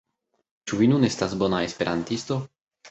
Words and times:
Ĉu 0.71 0.79
vi 0.81 0.89
nun 0.93 1.07
estas 1.11 1.39
bona 1.45 1.63
Esperantisto? 1.71 2.45